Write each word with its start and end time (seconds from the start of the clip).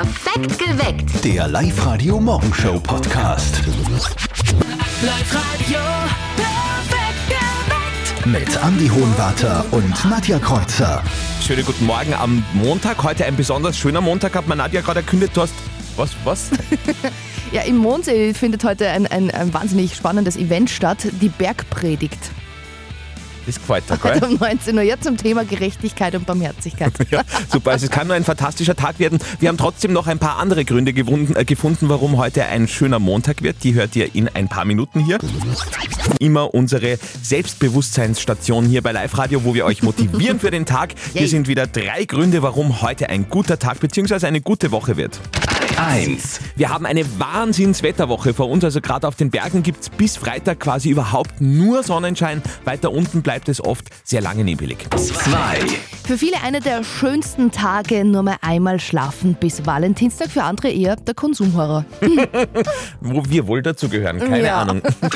Perfekt 0.00 0.58
geweckt. 0.58 1.24
Der 1.24 1.46
Live-Radio-Morgenshow-Podcast. 1.46 3.60
Live-Radio, 5.02 5.78
perfekt 6.36 7.28
geweckt. 7.28 8.26
Mit 8.26 8.48
Andy 8.64 8.88
Hohenwarter 8.88 9.62
und 9.72 9.92
Nadja 10.08 10.38
Kreuzer. 10.38 11.02
Schönen 11.46 11.66
guten 11.66 11.84
Morgen 11.84 12.14
am 12.14 12.42
Montag. 12.54 13.02
Heute 13.02 13.26
ein 13.26 13.36
besonders 13.36 13.76
schöner 13.76 14.00
Montag, 14.00 14.34
hat 14.34 14.48
mir 14.48 14.56
Nadja 14.56 14.80
gerade 14.80 15.00
erkündigt. 15.00 15.36
Du 15.36 15.42
hast. 15.42 15.52
Was? 15.98 16.12
Was? 16.24 16.48
Ja, 17.52 17.62
im 17.62 17.78
Mondsee 17.78 18.32
findet 18.32 18.62
heute 18.62 18.88
ein, 18.88 19.08
ein, 19.08 19.28
ein 19.32 19.52
wahnsinnig 19.52 19.96
spannendes 19.96 20.36
Event 20.36 20.70
statt, 20.70 20.98
die 21.20 21.28
Bergpredigt. 21.28 22.30
Dir, 23.58 23.98
Heute 24.02 24.20
gell? 24.20 24.28
um 24.30 24.34
19 24.36 24.76
Uhr, 24.76 24.82
ja, 24.82 25.00
zum 25.00 25.16
Thema 25.16 25.44
Gerechtigkeit 25.44 26.14
und 26.14 26.26
Barmherzigkeit. 26.26 26.92
Ja, 27.10 27.22
super. 27.50 27.72
Also 27.72 27.86
es 27.86 27.90
kann 27.90 28.06
nur 28.06 28.14
ein 28.14 28.22
fantastischer 28.24 28.76
Tag 28.76 28.98
werden. 29.00 29.18
Wir 29.40 29.48
haben 29.48 29.56
trotzdem 29.56 29.92
noch 29.92 30.06
ein 30.06 30.18
paar 30.18 30.38
andere 30.38 30.64
Gründe 30.64 30.92
gewunden, 30.92 31.34
äh, 31.34 31.44
gefunden, 31.44 31.88
warum 31.88 32.18
heute 32.18 32.44
ein 32.44 32.68
schöner 32.68 32.98
Montag 33.00 33.42
wird. 33.42 33.64
Die 33.64 33.74
hört 33.74 33.96
ihr 33.96 34.14
in 34.14 34.28
ein 34.28 34.48
paar 34.48 34.64
Minuten 34.64 35.00
hier. 35.00 35.18
Immer 36.20 36.54
unsere 36.54 36.98
Selbstbewusstseinsstation 37.22 38.66
hier 38.66 38.82
bei 38.82 38.92
Live 38.92 39.18
Radio, 39.18 39.44
wo 39.44 39.54
wir 39.54 39.64
euch 39.64 39.82
motivieren 39.82 40.38
für 40.38 40.50
den 40.50 40.66
Tag. 40.66 40.94
Hier 41.14 41.28
sind 41.28 41.48
wieder 41.48 41.66
drei 41.66 42.04
Gründe, 42.04 42.42
warum 42.42 42.82
heute 42.82 43.08
ein 43.08 43.28
guter 43.28 43.58
Tag 43.58 43.80
bzw. 43.80 44.26
eine 44.26 44.40
gute 44.40 44.70
Woche 44.70 44.96
wird. 44.96 45.20
1. 45.78 46.40
Wir 46.56 46.68
haben 46.70 46.86
eine 46.86 47.04
Wahnsinnswetterwoche 47.18 48.34
vor 48.34 48.48
uns. 48.48 48.64
Also 48.64 48.80
gerade 48.80 49.06
auf 49.08 49.14
den 49.16 49.30
Bergen 49.30 49.62
gibt 49.62 49.80
es 49.82 49.90
bis 49.90 50.16
Freitag 50.16 50.60
quasi 50.60 50.90
überhaupt 50.90 51.40
nur 51.40 51.82
Sonnenschein. 51.82 52.42
Weiter 52.64 52.92
unten 52.92 53.22
bleibt 53.22 53.48
es 53.48 53.62
oft 53.62 53.88
sehr 54.04 54.20
lange 54.20 54.44
nebelig. 54.44 54.86
2. 54.96 55.58
Für 56.06 56.18
viele 56.18 56.42
einer 56.42 56.60
der 56.60 56.82
schönsten 56.84 57.50
Tage, 57.50 58.04
nur 58.04 58.22
mal 58.22 58.36
einmal 58.42 58.80
schlafen 58.80 59.34
bis 59.34 59.64
Valentinstag, 59.66 60.28
für 60.30 60.42
andere 60.42 60.70
eher 60.70 60.96
der 60.96 61.14
Konsumhorror. 61.14 61.84
Wo 63.00 63.22
wir 63.28 63.46
wohl 63.46 63.62
dazugehören, 63.62 64.18
keine 64.18 64.44
Ja. 64.46 64.58
Ahnung. 64.62 64.82
3. 64.82 65.10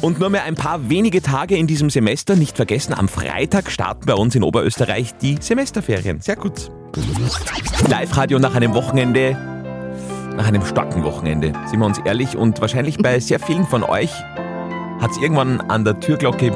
Und 0.00 0.18
nur 0.20 0.30
mehr 0.30 0.44
ein 0.44 0.54
paar 0.54 0.88
wenige 0.88 1.20
Tage 1.22 1.56
in 1.56 1.66
diesem 1.66 1.90
Semester. 1.90 2.36
Nicht 2.36 2.56
vergessen, 2.56 2.94
am 2.94 3.08
Freitag 3.08 3.70
starten 3.70 4.06
bei 4.06 4.14
uns 4.14 4.34
in 4.34 4.42
Oberösterreich 4.42 5.14
die 5.20 5.36
Semesterferien. 5.40 6.20
Sehr 6.20 6.36
gut. 6.36 6.70
Live-Radio 7.88 8.38
nach 8.38 8.54
einem 8.54 8.74
Wochenende, 8.74 9.32
nach 10.36 10.46
einem 10.46 10.64
starken 10.64 11.04
Wochenende, 11.04 11.52
sind 11.66 11.80
wir 11.80 11.86
uns 11.86 11.98
ehrlich. 11.98 12.36
Und 12.36 12.60
wahrscheinlich 12.60 12.98
bei 12.98 13.18
sehr 13.18 13.40
vielen 13.40 13.66
von 13.66 13.82
euch 13.82 14.12
hat 15.00 15.10
es 15.10 15.18
irgendwann 15.18 15.60
an 15.60 15.84
der 15.84 16.00
Türglocke 16.00 16.50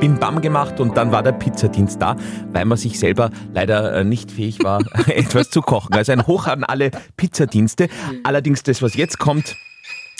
Bim 0.00 0.18
Bam 0.18 0.40
gemacht 0.40 0.80
und 0.80 0.96
dann 0.96 1.12
war 1.12 1.22
der 1.22 1.32
Pizzadienst 1.32 2.02
da, 2.02 2.16
weil 2.52 2.64
man 2.64 2.76
sich 2.76 2.98
selber 2.98 3.30
leider 3.54 3.94
äh, 3.94 4.04
nicht 4.04 4.32
fähig 4.32 4.64
war, 4.64 4.80
etwas 5.06 5.50
zu 5.50 5.62
kochen. 5.62 5.94
Also 5.94 6.10
ein 6.10 6.26
Hoch 6.26 6.48
an 6.48 6.64
alle 6.64 6.90
Pizzadienste. 7.16 7.88
Allerdings 8.24 8.64
das, 8.64 8.82
was 8.82 8.94
jetzt 8.94 9.20
kommt, 9.20 9.56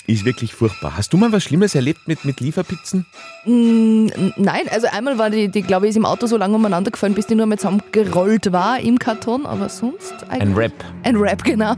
ist 0.05 0.25
wirklich 0.25 0.53
furchtbar. 0.53 0.97
Hast 0.97 1.13
du 1.13 1.17
mal 1.17 1.31
was 1.31 1.43
Schlimmes 1.43 1.75
erlebt 1.75 2.07
mit, 2.07 2.25
mit 2.25 2.39
Lieferpizzen? 2.39 3.05
Mm, 3.45 4.07
Nein, 4.37 4.67
also 4.69 4.87
einmal 4.87 5.17
war 5.17 5.29
die, 5.29 5.49
die 5.49 5.61
glaube 5.61 5.85
ich, 5.85 5.91
ist 5.91 5.95
im 5.95 6.05
Auto 6.05 6.27
so 6.27 6.37
lange 6.37 6.55
umeinander 6.55 6.91
gefallen, 6.91 7.13
bis 7.13 7.27
die 7.27 7.35
nur 7.35 7.45
mal 7.45 7.57
zusammengerollt 7.57 8.51
war 8.51 8.79
im 8.79 8.99
Karton, 8.99 9.45
aber 9.45 9.69
sonst 9.69 10.13
eigentlich. 10.29 10.41
Ein 10.41 10.53
Rap. 10.53 10.73
Ein 11.03 11.15
Rap, 11.15 11.43
genau. 11.45 11.75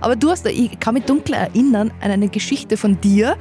Aber 0.00 0.16
du 0.16 0.30
hast, 0.30 0.46
ich 0.46 0.78
kann 0.80 0.94
mich 0.94 1.04
dunkel 1.04 1.34
erinnern 1.34 1.92
an 2.00 2.10
eine 2.10 2.28
Geschichte 2.28 2.76
von 2.76 3.00
dir, 3.00 3.36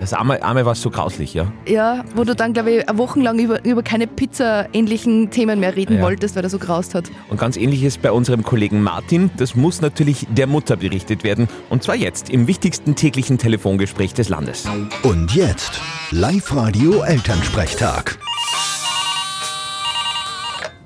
Das 0.00 0.14
arme, 0.14 0.42
arme 0.42 0.64
war 0.64 0.74
so 0.74 0.88
grauslich, 0.88 1.34
ja. 1.34 1.52
ja, 1.68 2.02
wo 2.14 2.24
du 2.24 2.34
dann, 2.34 2.54
glaube 2.54 2.70
ich, 2.70 2.88
eine 2.88 2.96
Woche 2.96 3.20
lang 3.20 3.38
über, 3.38 3.62
über 3.66 3.82
keine 3.82 4.06
Pizza-ähnlichen 4.06 5.30
Themen 5.30 5.60
mehr 5.60 5.76
reden 5.76 5.98
Ja. 5.98 6.02
wolltest, 6.02 6.36
weil 6.36 6.42
er 6.42 6.48
so 6.48 6.58
graust 6.58 6.94
hat. 6.94 7.10
Und 7.28 7.38
ganz 7.38 7.58
ähnlich 7.58 7.82
ist 7.84 8.00
bei 8.00 8.10
unserem 8.10 8.42
Kollegen 8.42 8.82
Martin. 8.82 9.30
Das 9.36 9.54
muss 9.54 9.82
natürlich 9.82 10.26
der 10.30 10.46
Mutter 10.46 10.76
berichtet 10.76 11.22
werden. 11.22 11.48
Und 11.68 11.82
zwar 11.82 11.96
jetzt 11.96 12.30
im 12.30 12.46
wichtigsten 12.46 12.94
täglichen 12.96 13.36
Telefongespräch 13.36 14.14
des 14.14 14.30
Landes. 14.30 14.64
Und 15.02 15.34
jetzt 15.34 15.78
Live-Radio 16.12 17.02
Elternsprechtag. 17.02 18.16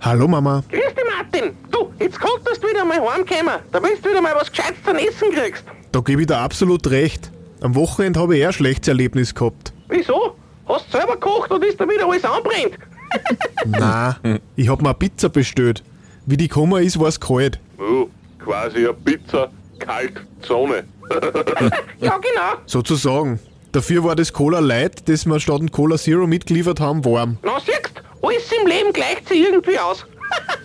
Hallo 0.00 0.27
Mama. 0.27 0.65
Grüß 0.71 0.81
dich, 0.93 1.05
Martin. 1.16 1.56
Du, 1.71 1.93
jetzt 2.00 2.19
konntest 2.21 2.65
du 2.65 2.69
wieder 2.69 2.84
mal 2.84 2.99
heimkommen. 3.00 3.60
Da 3.71 3.81
willst 3.81 4.05
du 4.05 4.10
wieder 4.10 4.21
mal 4.21 4.34
was 4.34 4.50
Gescheites 4.50 4.83
zum 4.84 4.97
Essen 4.97 5.31
kriegst. 5.33 5.62
Da 5.93 6.00
gebe 6.00 6.22
ich 6.22 6.27
dir 6.27 6.39
absolut 6.39 6.84
recht. 6.91 7.31
Am 7.65 7.75
Wochenende 7.77 8.21
habe 8.21 8.35
ich 8.35 8.43
eher 8.43 8.49
ein 8.49 8.53
schlechtes 8.53 8.89
Erlebnis 8.89 9.35
gehabt. 9.35 9.73
Wieso? 9.89 10.37
Hast 10.69 10.85
du 10.93 10.99
selber 10.99 11.15
gekocht 11.15 11.51
und 11.51 11.65
ist 11.65 11.81
da 11.81 11.89
wieder 11.89 12.07
alles 12.07 12.23
anbrennt? 12.23 12.79
Na, 13.65 14.19
ich 14.55 14.69
habe 14.69 14.83
mir 14.83 14.91
eine 14.91 14.99
Pizza 14.99 15.31
bestellt. 15.31 15.83
Wie 16.27 16.37
die 16.37 16.49
gekommen 16.49 16.83
ist, 16.83 17.01
war 17.01 17.09
es 17.09 17.19
kalt. 17.19 17.59
Oh, 17.79 18.09
quasi 18.39 18.81
eine 18.81 18.93
Pizza, 18.93 19.51
Kaltzone. 19.79 20.85
Ja, 22.01 22.19
genau. 22.19 22.61
Sozusagen. 22.67 23.41
Dafür 23.73 24.05
war 24.05 24.15
das 24.15 24.31
Cola 24.35 24.59
Light, 24.59 25.09
das 25.09 25.25
wir 25.25 25.41
statt 25.41 25.73
Cola 25.73 25.97
Zero 25.97 26.27
mitgeliefert 26.27 26.81
haben, 26.81 27.03
warm. 27.03 27.39
Na, 27.43 27.59
siehst, 27.61 27.93
alles 28.21 28.53
im 28.61 28.67
Leben 28.67 28.93
gleicht 28.93 29.27
sich 29.27 29.41
irgendwie 29.41 29.79
aus. 29.79 30.05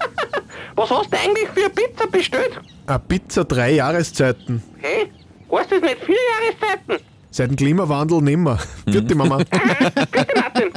was 0.76 0.90
hast 0.90 1.14
du 1.14 1.18
eigentlich 1.18 1.48
für 1.56 1.62
eine 1.62 1.70
Pizza 1.70 2.08
bestellt? 2.08 2.60
Eine 2.88 3.00
Pizza 3.00 3.46
drei 3.46 3.72
Jahreszeiten. 3.76 4.62
Hä? 4.80 5.10
Heißt 5.52 5.72
das 5.72 5.82
nicht 5.82 6.04
vier 6.06 6.16
Jahreszeiten? 6.16 7.06
Seit 7.32 7.50
dem 7.50 7.56
Klimawandel 7.56 8.22
nimmer. 8.22 8.58
Vierte 8.90 9.16
Mama. 9.16 9.38
Bitte, 10.12 10.28
Martin. 10.36 10.72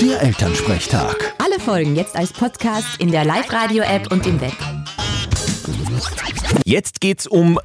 Der 0.00 0.22
Elternsprechtag. 0.22 1.34
Alle 1.38 1.58
Folgen 1.60 1.96
jetzt 1.96 2.16
als 2.16 2.32
Podcast 2.32 3.00
in 3.00 3.10
der 3.10 3.24
Live-Radio-App 3.24 4.12
und 4.12 4.26
im 4.26 4.40
Web. 4.40 4.52
Jetzt 6.64 7.00
geht's 7.00 7.26
um 7.26 7.58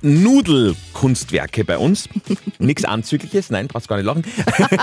Nudelkunstwerke 0.96 1.66
bei 1.66 1.78
uns. 1.78 2.10
Nichts 2.60 2.86
Anzügliches, 2.86 3.50
nein, 3.50 3.68
brauchst 3.68 3.88
gar 3.88 3.98
nicht 3.98 4.06
lachen. 4.06 4.24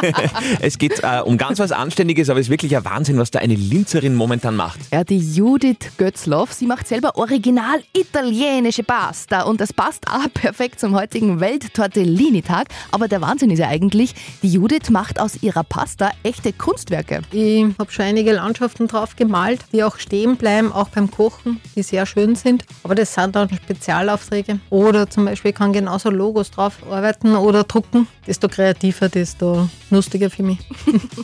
es 0.61 0.79
geht 0.79 1.01
äh, 1.03 1.21
um 1.25 1.39
ganz 1.39 1.59
was 1.59 1.73
Anständiges, 1.73 2.29
aber 2.29 2.39
es 2.39 2.47
ist 2.47 2.51
wirklich 2.51 2.77
ein 2.77 2.85
Wahnsinn, 2.85 3.19
was 3.19 3.31
da 3.31 3.39
eine 3.39 3.55
Linzerin 3.55 4.15
momentan 4.15 4.55
macht. 4.57 4.79
Ja, 4.93 5.05
die 5.05 5.19
Judith 5.19 5.93
Götzloff, 5.97 6.53
sie 6.53 6.67
macht 6.67 6.87
selber 6.87 7.17
original 7.17 7.83
italienische 7.97 8.83
Pasta 8.83 9.43
und 9.43 9.61
das 9.61 9.73
passt 9.73 10.07
auch 10.09 10.33
perfekt 10.33 10.81
zum 10.81 10.95
heutigen 10.95 11.41
Welt-Tortellini-Tag. 11.41 12.69
Aber 12.91 13.09
der 13.09 13.21
Wahnsinn 13.21 13.51
ist 13.51 13.59
ja 13.59 13.69
eigentlich, 13.69 14.15
die 14.43 14.49
Judith 14.49 14.91
macht 14.91 15.19
aus 15.19 15.43
ihrer 15.43 15.65
Pasta 15.65 16.11
echte 16.23 16.53
Kunstwerke. 16.53 17.23
Ich 17.33 17.65
habe 17.79 17.91
schon 17.91 18.05
einige 18.05 18.33
Landschaften 18.33 18.87
drauf 18.87 19.17
gemalt, 19.17 19.61
die 19.73 19.83
auch 19.83 19.97
stehen 19.97 20.37
bleiben, 20.37 20.73
auch 20.73 20.89
beim 20.89 21.11
Kochen, 21.11 21.61
die 21.75 21.83
sehr 21.83 22.07
schön 22.07 22.35
sind. 22.35 22.65
Aber 22.83 22.95
das 22.95 23.15
sind 23.15 23.35
dann 23.35 23.49
Spezialaufträge. 23.49 24.61
Oder 24.71 25.09
zum 25.09 25.25
Beispiel 25.25 25.53
kann 25.53 25.73
genauso 25.73 26.02
Logos 26.11 26.51
drauf 26.51 26.79
arbeiten 26.91 27.37
oder 27.37 27.65
drucken. 27.65 28.07
Desto 28.27 28.49
kreativer, 28.49 29.09
desto 29.09 29.69
lustiger 29.91 30.31
für 30.31 30.43
mich. 30.43 30.59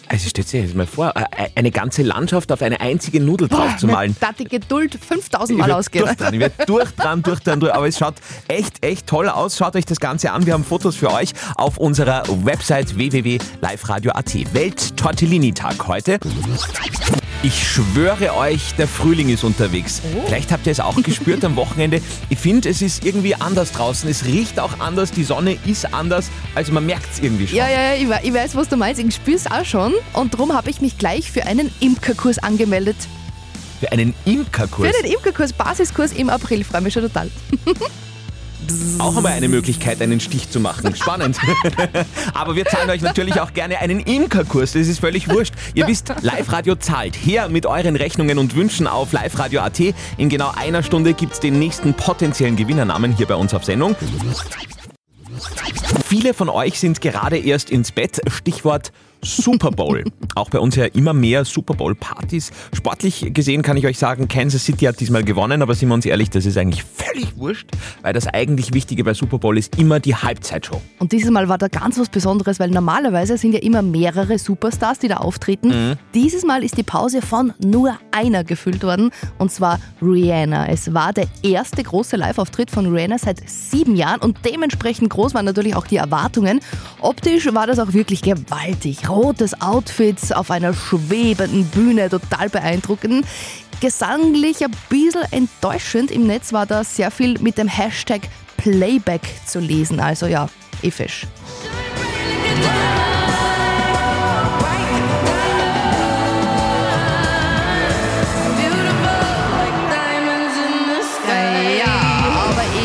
Also 0.09 0.29
stellt 0.29 0.49
sich 0.49 0.65
das 0.65 0.75
mal 0.75 0.87
vor, 0.87 1.13
eine 1.55 1.71
ganze 1.71 2.03
Landschaft 2.03 2.51
auf 2.51 2.63
eine 2.63 2.81
einzige 2.81 3.21
Nudel 3.21 3.49
drauf 3.49 3.77
zu 3.77 3.87
malen. 3.87 4.17
Da 4.21 4.33
die 4.33 4.45
Geduld 4.45 4.95
5000 4.95 5.59
Ich 5.59 5.67
Mal. 5.67 5.83
Durchdran, 5.83 6.35
ich 6.35 6.41
werde 6.41 6.67
durchdran, 6.67 7.23
durchdran, 7.23 7.61
durch. 7.61 7.75
Aber 7.75 7.87
es 7.87 7.99
schaut 7.99 8.15
echt, 8.49 8.85
echt 8.85 9.07
toll 9.07 9.29
aus. 9.29 9.57
Schaut 9.57 9.77
euch 9.77 9.85
das 9.85 10.01
Ganze 10.01 10.33
an. 10.33 10.47
Wir 10.47 10.55
haben 10.55 10.65
Fotos 10.65 10.97
für 10.97 11.13
euch 11.13 11.33
auf 11.57 11.79
unserer 11.79 12.23
Website 12.45 12.97
www.liveradio.at. 12.97 14.55
Welt-Tortellini-Tag 14.55 15.87
heute. 15.87 16.19
Ich 17.45 17.69
schwöre 17.69 18.35
euch, 18.35 18.75
der 18.75 18.89
Frühling 18.89 19.29
ist 19.29 19.45
unterwegs. 19.45 20.03
Vielleicht 20.27 20.51
habt 20.51 20.67
ihr 20.67 20.73
es 20.73 20.81
auch 20.81 21.01
gespürt 21.03 21.45
am 21.45 21.55
Wochenende. 21.55 22.01
Ich 22.31 22.39
finde, 22.39 22.69
es 22.69 22.83
ist 22.83 23.05
irgendwie 23.05 23.37
anders 23.37 23.71
draußen. 23.71 24.11
Es 24.11 24.25
riecht 24.25 24.59
auch 24.59 24.81
anders, 24.81 25.13
die 25.13 25.23
Sonne 25.23 25.57
ist 25.65 25.95
anders. 25.95 26.31
Also 26.57 26.73
man 26.73 26.85
merkt 26.85 27.07
es 27.13 27.21
irgendwie 27.21 27.47
schon. 27.47 27.57
Ja, 27.59 27.69
ja, 27.69 27.95
ja, 27.95 27.95
ich 27.95 28.09
wei- 28.09 28.21
ich 28.25 28.35
weiß, 28.35 28.57
was 28.57 28.69
du 28.69 28.77
meinst. 28.77 29.01
Ich 29.01 29.15
spür's 29.15 29.47
auch 29.47 29.65
schon. 29.65 29.95
Und 30.15 30.35
darum 30.35 30.53
habe 30.53 30.69
ich 30.69 30.81
mich 30.81 30.99
gleich 30.99 31.31
für 31.31 31.47
einen 31.47 31.71
Imkerkurs 31.79 32.39
angemeldet. 32.39 32.97
Für 33.79 33.93
einen 33.93 34.15
Imkerkurs. 34.25 34.91
Für 34.91 34.97
einen 35.05 35.13
Imkerkurs, 35.15 35.53
Basiskurs 35.53 36.13
im 36.13 36.31
April. 36.31 36.65
Freue 36.65 36.81
mich 36.81 36.93
schon 36.95 37.03
total. 37.05 37.31
Auch 38.99 39.17
einmal 39.17 39.33
eine 39.33 39.49
Möglichkeit, 39.49 40.01
einen 40.03 40.21
Stich 40.21 40.51
zu 40.51 40.61
machen. 40.61 40.95
Spannend. 40.95 41.39
Aber 42.35 42.57
wir 42.57 42.65
zahlen 42.67 42.91
euch 42.91 43.03
natürlich 43.03 43.41
auch 43.41 43.53
gerne 43.53 43.79
einen 43.79 44.01
Imkerkurs. 44.01 44.73
Das 44.73 44.87
ist 44.89 45.01
völlig 45.01 45.29
wurscht. 45.29 45.55
Ihr 45.75 45.87
wisst, 45.87 46.13
Live-Radio 46.21 46.75
zahlt. 46.75 47.15
Her 47.15 47.49
mit 47.49 47.67
euren 47.67 47.97
Rechnungen 47.97 48.39
und 48.39 48.55
Wünschen 48.55 48.87
auf 48.87 49.13
liveradio.at. 49.13 49.81
In 50.17 50.29
genau 50.29 50.53
einer 50.55 50.83
Stunde 50.83 51.15
gibt 51.15 51.35
es 51.35 51.41
den 51.41 51.59
nächsten 51.59 51.95
potenziellen 51.95 52.57
Gewinnernamen 52.57 53.17
hier 53.17 53.27
bei 53.27 53.37
uns 53.37 53.55
auf 53.55 53.65
Sendung. 53.65 53.97
Viele 56.05 56.35
von 56.35 56.49
euch 56.49 56.79
sind 56.81 57.01
gerade 57.01 57.39
erst 57.39 57.71
ins 57.71 57.93
Bett. 57.93 58.21
Stichwort 58.29 58.93
Super 59.29 59.71
Bowl. 59.71 60.05
Auch 60.35 60.51
bei 60.51 60.59
uns 60.59 60.75
ja 60.77 60.87
immer 60.87 61.13
mehr 61.13 61.45
Super 61.45 61.75
Bowl-Partys. 61.75 62.51
Sportlich 62.75 63.33
gesehen 63.35 63.63
kann 63.63 63.77
ich 63.77 63.87
euch 63.87 63.99
sagen, 63.99 64.27
Kansas 64.29 64.65
City 64.65 64.87
hat 64.87 64.99
diesmal 65.01 65.23
gewonnen, 65.23 65.63
aber 65.63 65.75
sind 65.75 65.89
wir 65.89 65.95
uns 65.95 66.07
ehrlich, 66.07 66.31
das 66.31 66.47
ist 66.47 66.57
eigentlich 66.57 66.83
völlig 66.83 67.37
wurscht, 67.37 67.69
weil 68.03 68.13
das 68.13 68.27
eigentlich 68.27 68.73
Wichtige 68.73 69.05
bei 69.05 69.15
Super 69.15 69.39
Bowl 69.39 69.59
ist 69.59 69.79
immer 69.79 70.01
die 70.01 70.15
Halbzeitshow. 70.15 70.81
Und 70.99 71.13
dieses 71.13 71.31
Mal 71.31 71.49
war 71.49 71.59
da 71.59 71.69
ganz 71.69 71.99
was 71.99 72.09
Besonderes, 72.09 72.59
weil 72.59 72.71
normalerweise 72.71 73.37
sind 73.37 73.53
ja 73.53 73.61
immer 73.61 73.83
mehrere 73.83 74.39
Superstars, 74.39 74.99
die 74.99 75.09
da 75.09 75.19
auftreten. 75.19 75.97
Dieses 76.15 76.45
Mal 76.45 76.65
ist 76.65 76.79
die 76.79 76.83
Pause 76.83 77.23
von 77.23 77.53
nur 77.63 77.99
einer 78.11 78.45
gefüllt 78.45 78.83
worden, 78.83 79.11
und 79.39 79.53
zwar 79.53 79.79
Rihanna. 80.01 80.69
Es 80.69 80.95
war 80.95 81.13
der 81.13 81.27
erste 81.43 81.83
große 81.83 82.17
Live-Auftritt 82.17 82.71
von 82.71 82.87
Rihanna 82.87 83.19
seit 83.19 83.49
sieben 83.49 83.97
Jahren 83.97 84.21
und 84.21 84.39
dementsprechend 84.45 85.11
groß 85.11 85.35
waren 85.35 85.45
natürlich 85.45 85.77
auch 85.77 85.87
die 85.87 85.97
Erwartungen. 85.97 86.61
Optisch 87.01 87.53
war 87.53 87.67
das 87.67 87.79
auch 87.79 87.93
wirklich 87.93 88.23
gewaltig. 88.23 89.09
Rotes 89.19 89.61
Outfit 89.61 90.17
auf 90.33 90.53
einer 90.53 90.73
schwebenden 90.73 91.65
Bühne, 91.65 92.09
total 92.09 92.49
beeindruckend. 92.49 93.27
Gesanglich 93.81 94.65
ein 94.65 94.71
bisschen 94.89 95.25
enttäuschend. 95.33 96.13
Im 96.13 96.29
Netz 96.29 96.53
war 96.53 96.67
da 96.67 96.85
sehr 96.85 97.11
viel 97.11 97.37
mit 97.41 97.59
dem 97.59 97.67
Hashtag 97.67 98.21
Playback 98.59 99.23
zu 99.45 99.59
lesen. 99.59 99.99
Also 99.99 100.27
ja, 100.27 100.49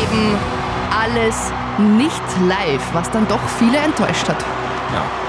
eben 0.02 0.36
alles 0.90 1.52
nicht 1.78 2.22
live, 2.48 2.82
was 2.92 3.08
dann 3.12 3.28
doch 3.28 3.38
viele 3.56 3.78
enttäuscht 3.78 4.28
hat. 4.28 4.44
Ja. 4.92 5.23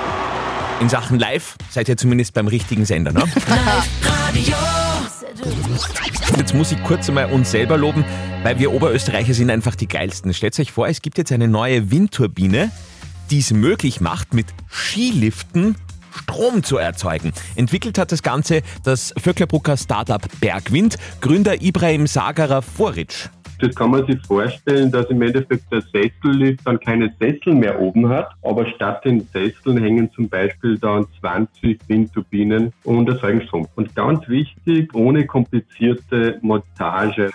In 0.81 0.89
Sachen 0.89 1.19
Live 1.19 1.55
seid 1.69 1.87
ihr 1.87 1.95
zumindest 1.95 2.33
beim 2.33 2.47
richtigen 2.47 2.85
Sender, 2.85 3.13
ne? 3.13 3.23
Jetzt 6.37 6.53
muss 6.53 6.71
ich 6.71 6.83
kurz 6.83 7.07
einmal 7.07 7.31
uns 7.31 7.51
selber 7.51 7.77
loben, 7.77 8.03
weil 8.43 8.59
wir 8.59 8.73
Oberösterreicher 8.73 9.33
sind 9.33 9.49
einfach 9.49 9.75
die 9.75 9.87
geilsten. 9.87 10.33
Stellt 10.33 10.59
euch 10.59 10.71
vor, 10.71 10.87
es 10.87 11.01
gibt 11.01 11.17
jetzt 11.17 11.31
eine 11.31 11.47
neue 11.47 11.91
Windturbine, 11.91 12.71
die 13.31 13.39
es 13.39 13.51
möglich 13.51 14.01
macht, 14.01 14.33
mit 14.33 14.47
Skiliften 14.69 15.75
Strom 16.13 16.63
zu 16.63 16.77
erzeugen. 16.77 17.33
Entwickelt 17.55 17.97
hat 17.97 18.11
das 18.11 18.21
Ganze 18.23 18.61
das 18.83 19.13
Vöcklerbrucker 19.17 19.77
Startup 19.77 20.21
Bergwind, 20.39 20.97
Gründer 21.21 21.61
Ibrahim 21.61 22.07
Sagarer 22.07 22.61
Foric. 22.61 23.29
Das 23.59 23.73
kann 23.73 23.91
man 23.91 24.05
sich 24.05 24.19
vorstellen, 24.25 24.91
dass 24.91 25.05
im 25.09 25.21
Endeffekt 25.21 25.71
der 25.71 25.81
Sessellift 25.81 26.61
dann 26.65 26.79
keine 26.79 27.13
Sessel 27.19 27.53
mehr 27.53 27.79
oben 27.79 28.09
hat, 28.09 28.29
aber 28.41 28.65
statt 28.67 29.05
den 29.05 29.21
Sesseln 29.31 29.77
hängen 29.77 30.11
zum 30.11 30.27
Beispiel 30.27 30.77
dann 30.77 31.05
20 31.19 31.79
Windturbinen 31.87 32.73
und 32.83 33.07
erzeugen 33.07 33.41
Strom. 33.41 33.67
Und 33.75 33.95
ganz 33.95 34.27
wichtig, 34.27 34.93
ohne 34.93 35.25
komplizierte 35.25 36.37
Montage. 36.41 37.31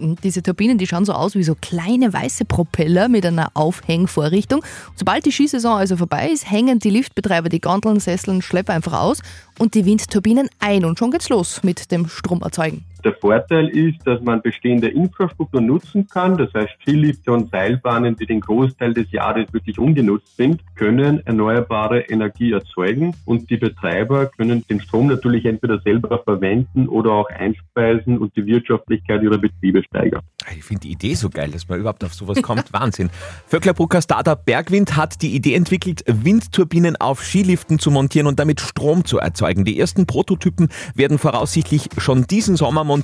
Und 0.00 0.22
Diese 0.22 0.42
Turbinen, 0.42 0.78
die 0.78 0.86
schauen 0.86 1.04
so 1.04 1.12
aus 1.12 1.34
wie 1.34 1.42
so 1.42 1.56
kleine 1.60 2.12
weiße 2.12 2.44
Propeller 2.44 3.08
mit 3.08 3.26
einer 3.26 3.50
Aufhängvorrichtung. 3.54 4.62
Sobald 4.94 5.26
die 5.26 5.32
Skisaison 5.32 5.76
also 5.76 5.96
vorbei 5.96 6.30
ist, 6.30 6.48
hängen 6.48 6.78
die 6.78 6.90
Liftbetreiber 6.90 7.48
die 7.48 7.60
Gondeln, 7.60 7.98
Sesseln, 7.98 8.42
Schlepper 8.42 8.74
einfach 8.74 9.00
aus 9.00 9.22
und 9.58 9.74
die 9.74 9.84
Windturbinen 9.84 10.48
ein. 10.60 10.84
Und 10.84 10.98
schon 10.98 11.10
geht's 11.10 11.28
los 11.28 11.62
mit 11.64 11.90
dem 11.90 12.08
Stromerzeugen. 12.08 12.84
Der 13.06 13.14
Vorteil 13.14 13.68
ist, 13.68 14.04
dass 14.04 14.20
man 14.20 14.42
bestehende 14.42 14.88
Infrastruktur 14.88 15.60
nutzen 15.60 16.08
kann. 16.08 16.36
Das 16.36 16.52
heißt, 16.52 16.72
Skilifte 16.82 17.30
und 17.30 17.52
Seilbahnen, 17.52 18.16
die 18.16 18.26
den 18.26 18.40
Großteil 18.40 18.94
des 18.94 19.12
Jahres 19.12 19.46
wirklich 19.52 19.78
ungenutzt 19.78 20.36
sind, 20.36 20.60
können 20.74 21.24
erneuerbare 21.24 22.00
Energie 22.00 22.50
erzeugen 22.50 23.14
und 23.24 23.48
die 23.48 23.58
Betreiber 23.58 24.26
können 24.26 24.64
den 24.68 24.80
Strom 24.80 25.06
natürlich 25.06 25.44
entweder 25.44 25.78
selber 25.82 26.18
verwenden 26.24 26.88
oder 26.88 27.12
auch 27.12 27.30
einspeisen 27.30 28.18
und 28.18 28.34
die 28.34 28.44
Wirtschaftlichkeit 28.44 29.22
ihrer 29.22 29.38
Betriebe 29.38 29.84
steigern. 29.84 30.22
Ich 30.56 30.64
finde 30.64 30.80
die 30.80 30.92
Idee 30.92 31.14
so 31.14 31.30
geil, 31.30 31.52
dass 31.52 31.68
man 31.68 31.78
überhaupt 31.78 32.02
auf 32.02 32.12
sowas 32.12 32.42
kommt. 32.42 32.64
Wahnsinn. 32.72 33.10
Vöcklerbrucker 33.46 34.02
Startup 34.02 34.44
Bergwind 34.44 34.96
hat 34.96 35.22
die 35.22 35.32
Idee 35.36 35.54
entwickelt, 35.54 36.02
Windturbinen 36.08 36.96
auf 36.96 37.22
Skiliften 37.22 37.78
zu 37.78 37.92
montieren 37.92 38.26
und 38.26 38.40
damit 38.40 38.60
Strom 38.60 39.04
zu 39.04 39.18
erzeugen. 39.18 39.64
Die 39.64 39.78
ersten 39.78 40.06
Prototypen 40.06 40.70
werden 40.96 41.18
voraussichtlich 41.18 41.88
schon 41.98 42.26
diesen 42.26 42.56
Sommer 42.56 42.82
montiert. 42.82 42.95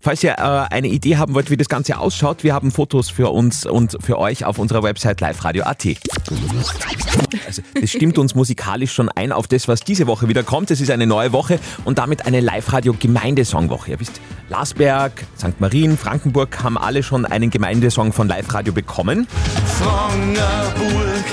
Falls 0.00 0.22
ihr 0.22 0.32
äh, 0.32 0.74
eine 0.74 0.88
Idee 0.88 1.16
haben 1.16 1.34
wollt, 1.34 1.50
wie 1.50 1.56
das 1.56 1.68
Ganze 1.68 1.98
ausschaut, 1.98 2.44
wir 2.44 2.54
haben 2.54 2.70
Fotos 2.70 3.10
für 3.10 3.30
uns 3.30 3.66
und 3.66 3.96
für 4.00 4.18
euch 4.18 4.44
auf 4.44 4.58
unserer 4.58 4.82
Website 4.82 5.20
liveradio.at. 5.20 5.86
Also, 7.46 7.62
das 7.80 7.90
stimmt 7.90 8.18
uns 8.18 8.34
musikalisch 8.34 8.92
schon 8.92 9.08
ein 9.08 9.32
auf 9.32 9.46
das, 9.46 9.68
was 9.68 9.80
diese 9.80 10.06
Woche 10.06 10.28
wieder 10.28 10.42
kommt. 10.42 10.70
Es 10.70 10.80
ist 10.80 10.90
eine 10.90 11.06
neue 11.06 11.32
Woche 11.32 11.58
und 11.84 11.98
damit 11.98 12.26
eine 12.26 12.40
Live-Radio-Gemeindesongwoche. 12.40 13.92
Ihr 13.92 14.00
wisst, 14.00 14.20
Lasberg, 14.48 15.24
St. 15.38 15.60
Marien, 15.60 15.96
Frankenburg 15.96 16.62
haben 16.62 16.78
alle 16.78 17.02
schon 17.02 17.26
einen 17.26 17.50
Gemeindesong 17.50 18.12
von 18.12 18.28
Live-Radio 18.28 18.72
bekommen. 18.72 19.26
Frankenburg, 19.78 21.24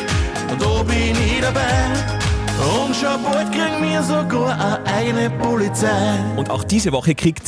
da 0.59 0.83
bin 0.83 1.11
ich 1.11 1.41
dabei. 1.41 2.20
Und 2.61 2.95
schon 2.95 3.23
bald 3.23 3.51
kriegen 3.51 3.81
wir 3.81 4.03
sogar 4.03 4.53
eine 4.53 4.85
eigene 4.85 5.29
Polizei. 5.31 5.89
Und 6.37 6.51
auch 6.51 6.63
diese 6.63 6.91
Woche 6.91 7.15
kriegt 7.15 7.41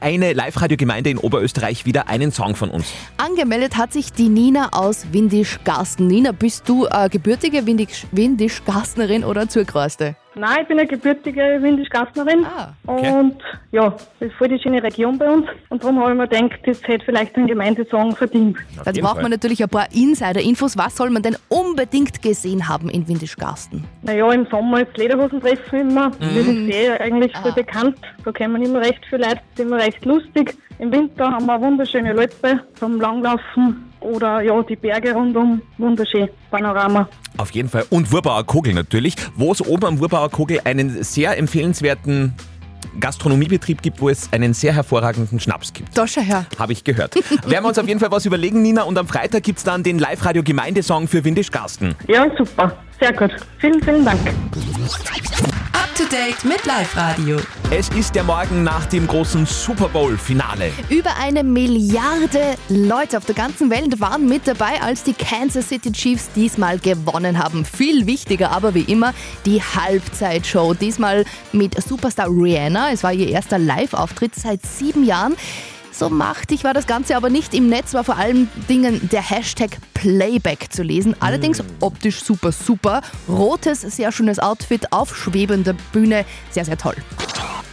eine 0.00 0.32
Live-Radio-Gemeinde 0.32 1.10
in 1.10 1.18
Oberösterreich 1.18 1.84
wieder 1.86 2.06
einen 2.08 2.30
Song 2.30 2.54
von 2.54 2.70
uns. 2.70 2.86
Angemeldet 3.16 3.76
hat 3.76 3.92
sich 3.92 4.12
die 4.12 4.28
Nina 4.28 4.68
aus 4.72 5.06
Windisch-Garsten. 5.10 6.06
Nina, 6.06 6.30
bist 6.32 6.68
du 6.68 6.86
äh, 6.86 7.08
gebürtige 7.08 7.66
Windisch- 7.66 8.06
Windisch-Garstnerin 8.12 9.24
oder 9.24 9.48
Zurgrößte? 9.48 10.14
Nein, 10.36 10.58
ich 10.62 10.68
bin 10.68 10.78
eine 10.78 10.88
gebürtige 10.88 11.58
Windisch-Gastnerin. 11.60 12.44
okay. 12.86 13.12
Und 13.12 13.36
ja, 13.70 13.90
das 13.90 14.28
ist 14.28 14.34
voll 14.34 14.48
die 14.48 14.58
schöne 14.58 14.82
Region 14.82 15.16
bei 15.16 15.30
uns. 15.30 15.46
Und 15.68 15.82
darum 15.82 16.00
habe 16.00 16.12
ich 16.12 16.18
mir 16.18 16.28
gedacht, 16.28 16.60
das 16.66 16.82
hätte 16.82 17.04
vielleicht 17.04 17.36
ein 17.36 17.46
Gemeindesong 17.46 18.16
verdient. 18.16 18.58
Jetzt 18.84 19.00
braucht 19.00 19.22
man 19.22 19.30
natürlich 19.30 19.62
ein 19.62 19.68
paar 19.68 19.86
Insider-Infos. 19.92 20.76
Was 20.76 20.96
soll 20.96 21.10
man 21.10 21.22
denn 21.22 21.36
unbedingt 21.48 22.20
gesehen 22.20 22.68
haben 22.68 22.90
in 22.90 23.06
Windisch-Garsten? 23.06 23.84
Naja, 24.02 24.32
im 24.32 24.46
Sommer 24.46 24.82
ist 24.82 24.96
Lederhosentreffen 24.96 25.80
immer. 25.90 26.08
Mhm. 26.08 26.12
Das 26.20 26.46
ist 26.46 26.74
eh 26.74 26.90
eigentlich 26.90 27.36
voll 27.36 27.52
bekannt. 27.52 27.98
Da 28.24 28.32
kommen 28.32 28.62
immer 28.62 28.80
recht 28.80 29.04
viele 29.08 29.26
Leute, 29.26 29.40
ist 29.52 29.60
immer 29.60 29.76
recht 29.76 30.04
lustig. 30.04 30.56
Im 30.78 30.90
Winter 30.90 31.30
haben 31.30 31.46
wir 31.46 31.60
wunderschöne 31.60 32.10
Alpe 32.10 32.60
zum 32.74 33.00
Langlaufen 33.00 33.93
oder 34.04 34.40
ja, 34.42 34.62
die 34.62 34.76
Berge 34.76 35.12
rundum. 35.12 35.62
Wunderschön. 35.78 36.28
Panorama. 36.50 37.08
Auf 37.36 37.50
jeden 37.50 37.68
Fall. 37.68 37.84
Und 37.90 38.12
Wurbauer 38.12 38.44
Kogel 38.44 38.74
natürlich, 38.74 39.16
wo 39.34 39.52
es 39.52 39.60
oben 39.66 39.86
am 39.86 39.98
Wurbauer 40.00 40.30
Kogel 40.30 40.60
einen 40.64 41.02
sehr 41.02 41.36
empfehlenswerten 41.36 42.34
Gastronomiebetrieb 43.00 43.82
gibt, 43.82 44.00
wo 44.00 44.08
es 44.08 44.32
einen 44.32 44.54
sehr 44.54 44.72
hervorragenden 44.72 45.40
Schnaps 45.40 45.72
gibt. 45.72 45.96
Da 45.96 46.06
schau 46.06 46.20
her. 46.20 46.46
Habe 46.58 46.72
ich 46.72 46.84
gehört. 46.84 47.14
Werden 47.46 47.64
wir 47.64 47.68
uns 47.68 47.78
auf 47.78 47.88
jeden 47.88 48.00
Fall 48.00 48.10
was 48.10 48.26
überlegen, 48.26 48.62
Nina. 48.62 48.82
Und 48.82 48.98
am 48.98 49.08
Freitag 49.08 49.42
gibt 49.42 49.58
es 49.58 49.64
dann 49.64 49.82
den 49.82 49.98
Live-Radio-Gemeindesong 49.98 51.08
für 51.08 51.24
Windisch-Garsten. 51.24 51.94
Ja, 52.06 52.26
super. 52.36 52.76
Sehr 53.00 53.12
gut. 53.12 53.32
Vielen, 53.58 53.82
vielen 53.82 54.04
Dank. 54.04 54.20
Up 55.94 56.00
to 56.00 56.16
date 56.16 56.44
mit 56.44 56.64
Live 56.66 56.96
Radio. 56.96 57.38
Es 57.70 57.88
ist 57.90 58.16
der 58.16 58.24
Morgen 58.24 58.64
nach 58.64 58.86
dem 58.86 59.06
großen 59.06 59.46
Super 59.46 59.88
Bowl-Finale. 59.88 60.72
Über 60.88 61.10
eine 61.20 61.44
Milliarde 61.44 62.56
Leute 62.68 63.16
auf 63.16 63.26
der 63.26 63.36
ganzen 63.36 63.70
Welt 63.70 64.00
waren 64.00 64.28
mit 64.28 64.48
dabei, 64.48 64.80
als 64.82 65.04
die 65.04 65.12
Kansas 65.12 65.68
City 65.68 65.92
Chiefs 65.92 66.30
diesmal 66.34 66.80
gewonnen 66.80 67.38
haben. 67.38 67.64
Viel 67.64 68.06
wichtiger 68.06 68.50
aber 68.50 68.74
wie 68.74 68.82
immer 68.82 69.14
die 69.46 69.62
Halbzeitshow. 69.62 70.74
Diesmal 70.74 71.24
mit 71.52 71.80
Superstar 71.80 72.28
Rihanna. 72.28 72.90
Es 72.90 73.04
war 73.04 73.12
ihr 73.12 73.28
erster 73.28 73.58
Live-Auftritt 73.58 74.34
seit 74.34 74.66
sieben 74.66 75.04
Jahren. 75.04 75.36
So 75.96 76.10
machtig 76.10 76.64
war 76.64 76.74
das 76.74 76.88
Ganze 76.88 77.16
aber 77.16 77.30
nicht. 77.30 77.54
Im 77.54 77.68
Netz 77.68 77.94
war 77.94 78.02
vor 78.02 78.16
allen 78.16 78.48
Dingen 78.68 79.08
der 79.12 79.22
Hashtag 79.22 79.78
Playback 79.94 80.72
zu 80.72 80.82
lesen. 80.82 81.14
Allerdings 81.20 81.62
optisch 81.80 82.24
super, 82.24 82.50
super. 82.50 83.00
Rotes, 83.28 83.82
sehr 83.82 84.10
schönes 84.10 84.40
Outfit 84.40 84.92
auf 84.92 85.16
schwebender 85.16 85.74
Bühne. 85.92 86.24
Sehr, 86.50 86.64
sehr 86.64 86.76
toll. 86.76 86.96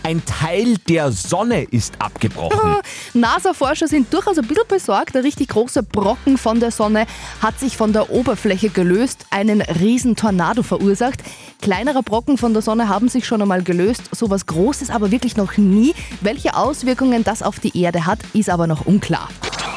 Ein 0.03 0.23
Teil 0.25 0.77
der 0.89 1.11
Sonne 1.11 1.63
ist 1.63 1.93
abgebrochen. 1.99 2.77
NASA-Forscher 3.13 3.87
sind 3.87 4.11
durchaus 4.11 4.37
ein 4.39 4.47
bisschen 4.47 4.67
besorgt. 4.67 5.15
Ein 5.15 5.21
richtig 5.21 5.49
großer 5.49 5.83
Brocken 5.83 6.39
von 6.39 6.59
der 6.59 6.71
Sonne 6.71 7.05
hat 7.41 7.59
sich 7.59 7.77
von 7.77 7.93
der 7.93 8.09
Oberfläche 8.09 8.69
gelöst, 8.69 9.25
einen 9.29 9.61
riesen 9.61 10.15
Tornado 10.15 10.63
verursacht. 10.63 11.21
Kleinere 11.61 12.01
Brocken 12.01 12.37
von 12.37 12.53
der 12.53 12.63
Sonne 12.63 12.89
haben 12.89 13.09
sich 13.09 13.27
schon 13.27 13.43
einmal 13.43 13.61
gelöst, 13.61 14.03
sowas 14.11 14.47
Großes 14.47 14.89
aber 14.89 15.11
wirklich 15.11 15.37
noch 15.37 15.57
nie. 15.57 15.93
Welche 16.21 16.55
Auswirkungen 16.55 17.23
das 17.23 17.43
auf 17.43 17.59
die 17.59 17.79
Erde 17.79 18.07
hat, 18.07 18.19
ist 18.33 18.49
aber 18.49 18.65
noch 18.65 18.87
unklar. 18.87 19.29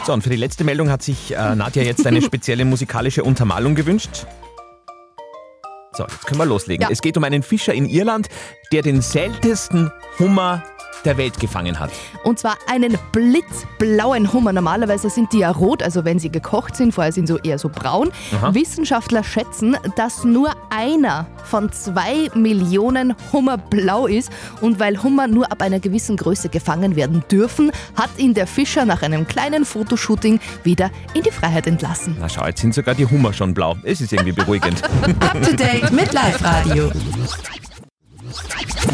So, 0.06 0.14
und 0.14 0.22
für 0.22 0.30
die 0.30 0.36
letzte 0.36 0.64
Meldung 0.64 0.90
hat 0.90 1.02
sich 1.02 1.34
äh, 1.34 1.54
Nadja 1.54 1.82
jetzt 1.82 2.06
eine 2.06 2.22
spezielle 2.22 2.64
musikalische 2.64 3.24
Untermalung 3.24 3.74
gewünscht. 3.74 4.26
So, 5.96 6.04
jetzt 6.04 6.26
können 6.26 6.40
wir 6.40 6.46
loslegen. 6.46 6.82
Ja. 6.82 6.88
Es 6.90 7.00
geht 7.00 7.16
um 7.16 7.24
einen 7.24 7.42
Fischer 7.42 7.72
in 7.72 7.88
Irland, 7.88 8.28
der 8.72 8.82
den 8.82 9.00
seltensten 9.00 9.92
Hummer 10.18 10.62
der 11.04 11.16
Welt 11.16 11.38
gefangen 11.38 11.78
hat. 11.78 11.90
Und 12.22 12.38
zwar 12.38 12.56
einen 12.66 12.96
blitzblauen 13.12 14.32
Hummer. 14.32 14.52
Normalerweise 14.52 15.10
sind 15.10 15.32
die 15.32 15.38
ja 15.38 15.50
rot, 15.50 15.82
also 15.82 16.04
wenn 16.04 16.18
sie 16.18 16.30
gekocht 16.30 16.76
sind, 16.76 16.92
vorher 16.92 17.12
sind 17.12 17.26
sie 17.26 17.34
so 17.34 17.38
eher 17.38 17.58
so 17.58 17.68
braun. 17.68 18.10
Aha. 18.36 18.54
Wissenschaftler 18.54 19.24
schätzen, 19.24 19.76
dass 19.96 20.24
nur 20.24 20.50
einer 20.70 21.26
von 21.44 21.70
zwei 21.72 22.28
Millionen 22.34 23.14
Hummer 23.32 23.58
blau 23.58 24.06
ist. 24.06 24.30
Und 24.60 24.78
weil 24.80 25.02
Hummer 25.02 25.26
nur 25.26 25.50
ab 25.50 25.62
einer 25.62 25.80
gewissen 25.80 26.16
Größe 26.16 26.48
gefangen 26.48 26.96
werden 26.96 27.24
dürfen, 27.30 27.70
hat 27.94 28.10
ihn 28.16 28.34
der 28.34 28.46
Fischer 28.46 28.84
nach 28.84 29.02
einem 29.02 29.26
kleinen 29.26 29.64
Fotoshooting 29.64 30.40
wieder 30.62 30.90
in 31.14 31.22
die 31.22 31.30
Freiheit 31.30 31.66
entlassen. 31.66 32.16
Na 32.18 32.28
schau, 32.28 32.46
jetzt 32.46 32.60
sind 32.60 32.74
sogar 32.74 32.94
die 32.94 33.06
Hummer 33.06 33.32
schon 33.32 33.54
blau. 33.54 33.76
Es 33.82 34.00
ist 34.00 34.12
irgendwie 34.12 34.32
beruhigend. 34.32 34.82
Up 35.20 35.42
to 35.42 35.56
date 35.56 35.90
mit 35.90 36.12
Live-Radio. 36.12 36.90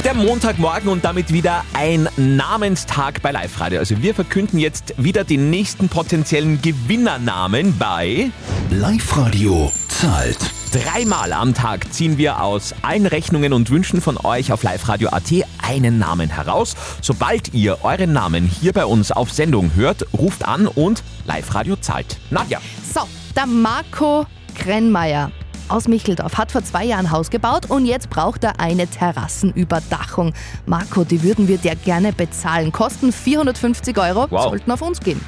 Der 0.05 0.15
Montagmorgen 0.15 0.89
und 0.89 1.05
damit 1.05 1.33
wieder 1.33 1.63
ein 1.75 2.09
Namenstag 2.17 3.21
bei 3.21 3.33
Live 3.33 3.61
Radio. 3.61 3.81
Also 3.81 4.01
wir 4.03 4.15
verkünden 4.15 4.59
jetzt 4.59 4.95
wieder 4.97 5.25
den 5.25 5.51
nächsten 5.51 5.89
potenziellen 5.89 6.63
Gewinnernamen 6.63 7.77
bei 7.79 8.31
Live-Radio 8.71 9.71
zahlt. 9.89 10.39
Dreimal 10.73 11.33
am 11.33 11.53
Tag 11.53 11.93
ziehen 11.93 12.17
wir 12.17 12.41
aus 12.41 12.75
allen 12.83 13.05
Rechnungen 13.05 13.53
und 13.53 13.69
Wünschen 13.71 14.01
von 14.01 14.17
euch 14.17 14.53
auf 14.53 14.63
liveradio.at 14.63 15.33
einen 15.59 15.99
Namen 15.99 16.31
heraus. 16.31 16.77
Sobald 17.03 17.53
ihr 17.53 17.79
euren 17.83 18.13
Namen 18.13 18.47
hier 18.47 18.73
bei 18.73 18.87
uns 18.87 19.13
auf 19.13 19.33
Sendung 19.33 19.75
hört, 19.75 20.07
ruft 20.17 20.47
an 20.47 20.67
und 20.67 21.03
Live 21.27 21.55
Radio 21.55 21.77
zahlt. 21.77 22.19
Nadja. 22.31 22.61
So, 22.95 23.03
der 23.37 23.47
Marco 23.47 24.25
Krennmeier 24.55 25.31
aus 25.71 25.89
Micheldorf 25.89 26.37
hat 26.39 26.53
vor 26.53 26.63
zwei 26.65 26.85
Jahren 26.85 27.07
ein 27.07 27.11
Haus 27.13 27.31
gebaut 27.31 27.67
und 27.71 27.87
jetzt 27.87 28.11
braucht 28.11 28.45
er 28.45 28.61
eine 28.61 28.87
Terrassenüberdachung. 28.87 30.33
Marco, 30.67 31.05
die 31.05 31.23
würden 31.23 31.49
wir 31.49 31.59
dir 31.59 31.75
gerne 31.77 32.13
bezahlen. 32.13 32.73
Kosten 32.73 33.13
450 33.13 33.97
Euro, 33.99 34.27
Wow. 34.31 34.45
sollten 34.45 34.71
auf 34.71 34.83
uns 34.83 35.01
gehen. 35.01 35.21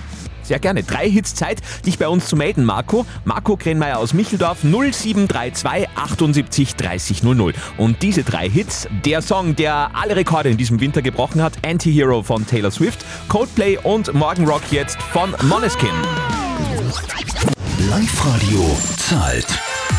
Sehr 0.42 0.58
gerne. 0.58 0.82
Drei 0.82 1.08
Hits 1.08 1.36
Zeit, 1.36 1.60
dich 1.86 1.98
bei 1.98 2.08
uns 2.08 2.26
zu 2.26 2.34
melden, 2.36 2.64
Marco. 2.64 3.06
Marco 3.24 3.56
Krenmeier 3.56 3.98
aus 3.98 4.12
Micheldorf 4.12 4.64
0732 4.64 5.88
78 5.94 6.74
30 6.74 7.22
00. 7.22 7.54
Und 7.78 8.02
diese 8.02 8.24
drei 8.24 8.50
Hits, 8.50 8.88
der 9.04 9.22
Song, 9.22 9.54
der 9.54 9.92
alle 9.94 10.16
Rekorde 10.16 10.48
in 10.50 10.56
diesem 10.56 10.80
Winter 10.80 11.00
gebrochen 11.00 11.40
hat, 11.42 11.54
Anti-Hero 11.64 12.22
von 12.24 12.44
Taylor 12.44 12.72
Swift, 12.72 13.04
Coldplay 13.28 13.78
und 13.78 14.12
Morgan 14.14 14.46
Rock 14.46 14.62
jetzt 14.72 15.00
von 15.12 15.32
Moneskin. 15.44 15.88
Live-Radio 17.88 18.76
zahlt. 18.98 19.46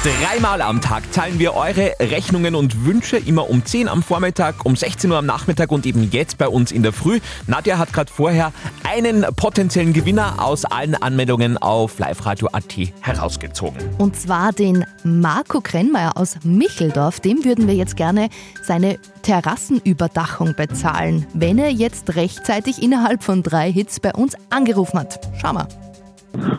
Dreimal 0.03 0.61
am 0.61 0.81
Tag 0.81 1.13
zahlen 1.13 1.39
wir 1.39 1.53
eure 1.53 1.93
Rechnungen 1.97 2.55
und 2.55 2.83
Wünsche 2.85 3.15
immer 3.15 3.49
um 3.49 3.63
10 3.63 3.87
am 3.87 4.03
Vormittag, 4.03 4.65
um 4.65 4.75
16 4.75 5.09
Uhr 5.09 5.17
am 5.17 5.25
Nachmittag 5.25 5.71
und 5.71 5.85
eben 5.85 6.11
jetzt 6.11 6.37
bei 6.37 6.49
uns 6.49 6.73
in 6.73 6.83
der 6.83 6.91
Früh. 6.91 7.21
Nadja 7.47 7.77
hat 7.77 7.93
gerade 7.93 8.11
vorher 8.11 8.51
einen 8.83 9.25
potenziellen 9.37 9.93
Gewinner 9.93 10.43
aus 10.43 10.65
allen 10.65 10.95
Anmeldungen 10.95 11.57
auf 11.57 11.99
liveradio.at 11.99 12.75
herausgezogen. 12.99 13.79
Und 13.97 14.17
zwar 14.17 14.51
den 14.51 14.85
Marco 15.05 15.61
Krennmeier 15.61 16.17
aus 16.17 16.35
Micheldorf. 16.43 17.21
Dem 17.21 17.45
würden 17.45 17.69
wir 17.69 17.75
jetzt 17.75 17.95
gerne 17.95 18.27
seine 18.61 18.99
Terrassenüberdachung 19.21 20.53
bezahlen, 20.57 21.25
wenn 21.33 21.57
er 21.57 21.69
jetzt 21.69 22.17
rechtzeitig 22.17 22.83
innerhalb 22.83 23.23
von 23.23 23.41
drei 23.41 23.71
Hits 23.71 24.01
bei 24.01 24.11
uns 24.11 24.35
angerufen 24.49 24.99
hat. 24.99 25.21
Schau 25.39 25.53
mal. 25.53 25.69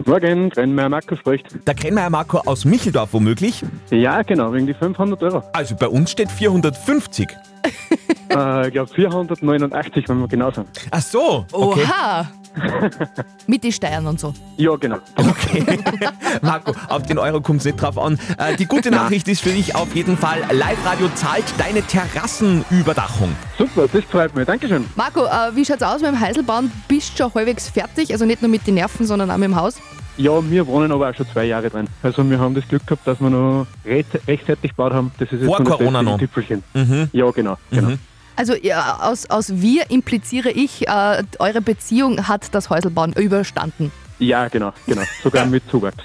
Morgen, 0.07 0.51
Brennmeier 0.51 0.89
Marco 0.89 1.17
spricht. 1.17 1.47
Der 1.67 1.75
Krennmeier 1.75 2.11
Marco 2.11 2.39
aus 2.39 2.65
Micheldorf 2.65 3.13
womöglich? 3.13 3.63
Ja, 3.91 4.23
genau, 4.23 4.53
wegen 4.53 4.67
die 4.67 4.75
500 4.75 5.23
Euro. 5.23 5.43
Also 5.53 5.75
bei 5.77 5.89
uns 5.89 6.11
steht 6.11 6.31
450. 6.31 7.29
äh, 8.37 8.67
ich 8.67 8.73
glaube 8.73 8.93
489, 8.93 10.09
wenn 10.09 10.19
wir 10.19 10.29
genau 10.29 10.51
sind. 10.51 10.67
Ach 10.91 11.01
so. 11.03 11.47
Okay. 11.53 11.85
Oha! 11.85 12.29
Mit 13.47 13.65
die 13.65 13.73
Steuern 13.73 14.07
und 14.07 14.21
so. 14.21 14.33
Ja, 14.57 14.77
genau. 14.77 14.99
Marco, 16.43 16.73
auf 16.89 17.03
den 17.03 17.19
Euro 17.19 17.41
kommt 17.41 17.61
es 17.61 17.65
nicht 17.65 17.81
drauf 17.81 17.99
an. 17.99 18.19
Äh, 18.39 18.57
die 18.57 18.67
gute 18.67 18.91
Nachricht 18.91 19.27
ist 19.29 19.43
für 19.43 19.51
dich 19.51 19.75
auf 19.75 19.95
jeden 19.95 20.17
Fall, 20.17 20.41
Live-Radio 20.53 21.09
zahlt 21.15 21.45
deine 21.59 21.83
Terrassenüberdachung. 21.83 23.35
Super, 23.59 23.89
das 23.93 24.05
freut 24.05 24.35
mich. 24.35 24.47
Dankeschön. 24.47 24.85
Marco, 24.95 25.25
äh, 25.25 25.55
wie 25.55 25.65
schaut's 25.65 25.83
aus 25.83 26.01
mit 26.01 26.11
dem 26.11 26.21
Heiselbauen? 26.21 26.71
Bist 26.87 27.19
du 27.19 27.25
schon 27.25 27.35
halbwegs 27.35 27.69
fertig? 27.69 28.13
Also 28.13 28.25
nicht 28.25 28.41
nur 28.41 28.51
mit 28.51 28.67
den 28.67 28.75
Nerven, 28.75 29.07
sondern 29.07 29.31
auch 29.31 29.37
mit 29.37 29.49
dem 29.49 29.57
Haus? 29.57 29.81
Ja, 30.17 30.49
wir 30.49 30.67
wohnen 30.69 30.93
aber 30.93 31.11
auch 31.11 31.15
schon 31.15 31.27
zwei 31.27 31.45
Jahre 31.45 31.71
drin. 31.71 31.89
Also 32.03 32.29
wir 32.29 32.39
haben 32.39 32.55
das 32.55 32.69
Glück 32.69 32.87
gehabt, 32.87 33.07
dass 33.07 33.21
wir 33.21 33.31
noch 33.31 33.67
recht, 33.85 34.09
rechtzeitig 34.29 34.71
gebaut 34.71 34.93
haben. 34.93 35.11
Das 35.19 35.33
ist 35.33 35.41
jetzt 35.41 35.47
Vor 35.47 35.65
Corona 35.65 36.03
noch. 36.03 36.19
Tüpfelchen. 36.19 36.63
Mhm. 36.73 37.09
Ja, 37.13 37.29
genau. 37.33 37.57
genau. 37.71 37.95
Also 38.37 38.55
ja, 38.55 38.99
aus, 39.01 39.31
aus 39.31 39.61
wir 39.61 39.91
impliziere 39.91 40.51
ich, 40.51 40.89
äh, 40.89 41.23
eure 41.39 41.61
Beziehung 41.61 42.27
hat 42.27 42.55
das 42.55 42.71
Häuselbauen 42.71 43.13
überstanden. 43.13 43.93
Ja, 44.19 44.49
genau, 44.49 44.73
genau. 44.87 45.03
Sogar 45.23 45.47
mit 45.47 45.63
Zuwachs. 45.71 46.05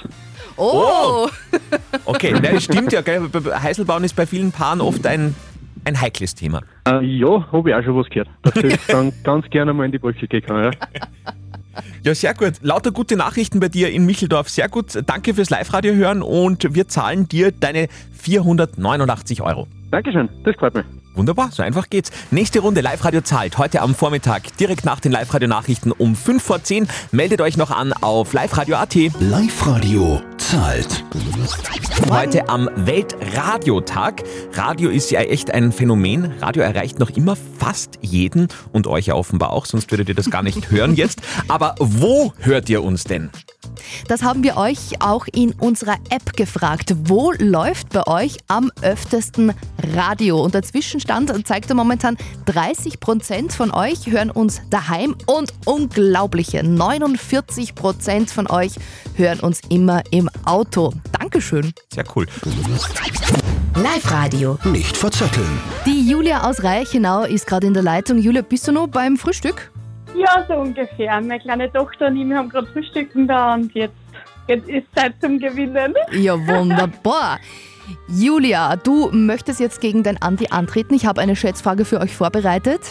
Oh! 0.58 1.28
Okay, 2.06 2.32
na, 2.34 2.52
das 2.52 2.66
stimmt 2.66 2.92
ja. 2.92 3.02
Gell? 3.02 3.30
Heiselbauen 3.62 4.04
ist 4.04 4.16
bei 4.16 4.26
vielen 4.26 4.52
Paaren 4.52 4.82
oft 4.82 5.06
ein, 5.08 5.36
ein 5.86 6.00
heikles 6.00 6.36
Thema. 6.36 6.62
Äh, 6.86 7.04
ja, 7.06 7.52
habe 7.52 7.70
ich 7.70 7.76
auch 7.76 7.84
schon 7.84 7.96
was 7.96 8.10
gehört. 8.10 8.30
Dass 8.42 8.54
das 8.54 8.88
dann 8.88 9.14
ganz 9.24 9.50
gerne 9.50 9.74
mal 9.74 9.86
in 9.86 9.92
die 9.92 10.00
Brüche 10.00 10.28
gehen 10.28 10.42
kann. 10.42 10.64
Ja. 10.66 10.72
Ja, 12.04 12.14
sehr 12.14 12.34
gut. 12.34 12.54
Lauter 12.62 12.92
gute 12.92 13.16
Nachrichten 13.16 13.60
bei 13.60 13.70
dir 13.70 13.90
in 13.90 14.06
Micheldorf. 14.06 14.50
Sehr 14.50 14.68
gut. 14.70 15.02
Danke 15.06 15.34
fürs 15.34 15.50
Live-Radio 15.50 15.94
hören 15.94 16.22
und 16.22 16.74
wir 16.74 16.88
zahlen 16.88 17.28
dir 17.28 17.52
deine 17.52 17.88
489 18.18 19.42
Euro. 19.42 19.68
Dankeschön, 19.92 20.30
das 20.44 20.56
freut 20.56 20.76
mich. 20.76 20.86
Wunderbar, 21.20 21.50
so 21.52 21.64
einfach 21.64 21.90
geht's. 21.90 22.12
Nächste 22.32 22.62
Runde 22.62 22.80
Live-Radio 22.80 23.20
zahlt 23.20 23.58
heute 23.58 23.82
am 23.82 23.94
Vormittag, 23.94 24.56
direkt 24.56 24.86
nach 24.86 25.02
den 25.02 25.12
Live-Radio-Nachrichten 25.12 25.92
um 25.92 26.16
5 26.16 26.42
vor 26.42 26.64
10. 26.64 26.88
Meldet 27.12 27.42
euch 27.42 27.58
noch 27.58 27.72
an 27.72 27.92
auf 27.92 28.32
liveradio.at. 28.32 28.96
Live-Radio 29.20 30.22
zahlt. 30.38 31.04
Heute 32.10 32.48
am 32.48 32.70
Weltradiotag. 32.74 34.24
Radio 34.54 34.90
ist 34.90 35.12
ja 35.12 35.20
echt 35.20 35.52
ein 35.54 35.74
Phänomen. 35.74 36.32
Radio 36.40 36.64
erreicht 36.64 37.00
noch 37.00 37.10
immer 37.10 37.36
fast 37.36 38.00
jeden 38.00 38.48
und 38.72 38.88
euch 38.88 39.08
ja 39.08 39.16
offenbar 39.16 39.50
auch, 39.52 39.66
sonst 39.66 39.92
würdet 39.92 40.08
ihr 40.08 40.16
das 40.16 40.32
gar 40.32 40.42
nicht 40.42 40.72
hören 40.72 40.96
jetzt. 40.96 41.22
Aber 41.50 41.76
wo 41.80 42.32
hört 42.40 42.70
ihr 42.70 42.82
uns 42.82 43.04
denn? 43.04 43.30
Das 44.08 44.24
haben 44.24 44.44
wir 44.44 44.58
euch 44.58 45.02
auch 45.02 45.28
in 45.32 45.54
unserer 45.54 45.98
App 46.10 46.34
gefragt. 46.36 46.96
Wo 47.06 47.32
läuft 47.38 47.90
bei 47.90 48.06
euch 48.08 48.38
am 48.48 48.72
öftesten 48.82 49.54
Radio? 49.96 50.44
Und 50.44 50.54
der 50.54 50.64
Zwischenstand 50.64 51.32
zeigt 51.48 51.70
ja 51.70 51.76
momentan, 51.76 52.18
30% 52.48 53.52
von 53.52 53.72
euch 53.72 54.08
hören 54.08 54.32
uns 54.32 54.62
daheim 54.70 55.16
und 55.26 55.54
unglaubliche 55.66 56.62
49% 56.62 58.30
von 58.30 58.48
euch 58.48 58.74
hören 59.16 59.40
uns 59.40 59.62
immer 59.70 60.04
im 60.12 60.30
Auto. 60.46 60.94
Dankeschön. 61.20 61.74
Sehr 61.94 62.06
cool. 62.16 62.28
Live-Radio. 63.76 64.58
Nicht 64.66 64.98
verzetteln. 64.98 65.62
Die 65.86 66.10
Julia 66.10 66.50
aus 66.50 66.64
Reichenau 66.64 67.24
ist 67.24 67.48
gerade 67.48 67.68
in 67.68 67.74
der 67.74 67.84
Leitung. 67.84 68.18
Julia, 68.18 68.42
bist 68.42 68.68
du 68.68 68.72
noch 68.72 68.88
beim 68.88 69.18
Frühstück? 69.18 69.72
Ja, 70.16 70.46
so 70.48 70.56
ungefähr. 70.56 71.22
Meine 71.22 71.40
kleine 71.40 71.72
Tochter 71.72 72.08
und 72.08 72.18
ich 72.18 72.28
wir 72.28 72.38
haben 72.38 72.50
gerade 72.50 72.68
Frühstücken 72.68 73.28
da 73.28 73.54
und 73.54 73.74
jetzt, 73.74 73.94
jetzt 74.48 74.68
ist 74.68 74.88
Zeit 74.96 75.14
zum 75.22 75.40
Gewinnen. 75.40 75.94
Ja, 76.12 76.36
wunderbar. 76.36 77.40
Julia, 78.08 78.76
du 78.76 79.10
möchtest 79.12 79.60
jetzt 79.60 79.82
gegen 79.82 80.04
den 80.04 80.22
Andi 80.22 80.48
antreten. 80.50 80.94
Ich 80.94 81.06
habe 81.06 81.22
eine 81.22 81.36
Schätzfrage 81.36 81.86
für 81.86 82.00
euch 82.00 82.16
vorbereitet. 82.16 82.82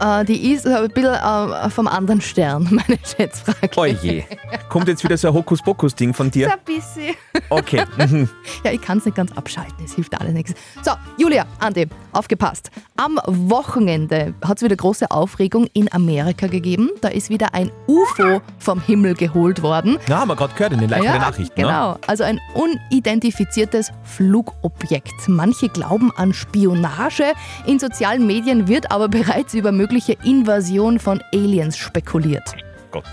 Ja. 0.00 0.20
Äh, 0.20 0.24
die 0.26 0.52
ist 0.52 0.66
ein 0.66 0.88
bisschen 0.88 1.14
äh, 1.14 1.70
vom 1.70 1.88
anderen 1.88 2.20
Stern, 2.20 2.64
meine 2.70 2.98
Schätzfrage. 3.04 3.70
Oje. 3.76 4.24
Kommt 4.68 4.88
jetzt 4.88 5.02
wieder 5.02 5.16
so 5.16 5.28
ein 5.28 5.34
Hokuspokus-Ding 5.34 6.12
von 6.12 6.26
So 6.26 6.30
dir? 6.30 6.52
ein 6.52 6.58
bisschen. 6.64 7.14
Okay. 7.48 7.84
Mhm. 7.96 8.28
Ja, 8.64 8.72
ich 8.72 8.80
kann 8.82 8.98
es 8.98 9.06
nicht 9.06 9.14
ganz 9.16 9.32
abschalten, 9.32 9.82
es 9.84 9.94
hilft 9.94 10.20
alles 10.20 10.34
nichts. 10.34 10.52
So, 10.82 10.90
Julia, 11.16 11.46
Andi, 11.60 11.86
aufgepasst. 12.12 12.70
Am 12.96 13.18
Wochenende 13.26 14.34
hat 14.44 14.58
es 14.58 14.62
wieder 14.62 14.76
große 14.76 15.10
Aufregung 15.10 15.66
in 15.72 15.90
Amerika 15.94 16.46
gegeben. 16.46 16.90
Da 17.00 17.08
ist 17.08 17.30
wieder 17.30 17.54
ein 17.54 17.70
UFO 17.86 18.42
vom 18.58 18.80
Himmel 18.82 19.14
geholt 19.14 19.62
worden. 19.62 19.96
Ja, 20.08 20.18
haben 20.20 20.28
wir 20.28 20.36
gerade 20.36 20.52
gehört 20.52 20.74
in 20.74 20.80
den 20.80 20.90
Live-Radio-Nachrichten. 20.90 21.58
ne? 21.58 21.66
Genau, 21.66 21.96
also 22.06 22.24
ein 22.24 22.38
unidentifiziertes 22.54 23.92
Flugobjekt. 24.20 25.28
Manche 25.28 25.70
glauben 25.70 26.12
an 26.14 26.34
Spionage. 26.34 27.32
In 27.66 27.78
sozialen 27.78 28.26
Medien 28.26 28.68
wird 28.68 28.90
aber 28.90 29.08
bereits 29.08 29.54
über 29.54 29.72
mögliche 29.72 30.12
Invasion 30.24 30.98
von 30.98 31.22
Aliens 31.32 31.78
spekuliert. 31.78 32.54
Gott. 32.90 33.04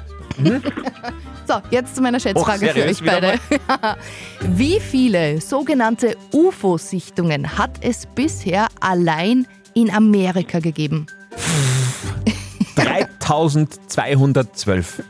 So, 1.47 1.61
jetzt 1.71 1.95
zu 1.95 2.01
meiner 2.01 2.19
Schätzfrage 2.19 2.67
für 2.67 2.73
Hochseriös 2.73 3.01
euch 3.01 3.07
beide. 3.07 3.39
Wie 4.41 4.81
viele 4.81 5.39
sogenannte 5.39 6.17
UFO-Sichtungen 6.33 7.57
hat 7.57 7.71
es 7.79 8.05
bisher 8.05 8.67
allein 8.81 9.47
in 9.73 9.89
Amerika 9.89 10.59
gegeben? 10.59 11.07
3212. 12.75 15.03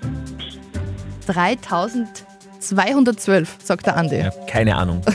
3212, 1.25 3.57
sagt 3.63 3.87
der 3.87 3.97
Andi. 3.97 4.17
Ja, 4.17 4.29
keine 4.45 4.75
Ahnung. 4.75 5.01